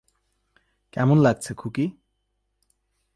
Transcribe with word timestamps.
কেমন 0.93 1.17
লাগছে, 1.17 1.51
খুকি? 1.53 1.85